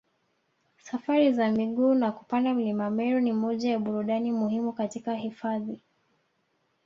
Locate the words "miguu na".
1.51-2.11